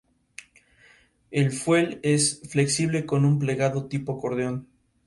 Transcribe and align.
El 1.29 1.51
fuelle 1.51 1.99
es 2.01 2.41
flexible, 2.49 3.05
con 3.05 3.23
un 3.23 3.37
plegado 3.37 3.85
tipo 3.85 4.13
acordeón. 4.17 4.67